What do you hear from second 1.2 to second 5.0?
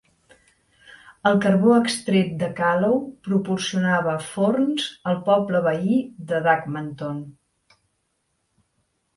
El carbó extret de Calow proporcionava forns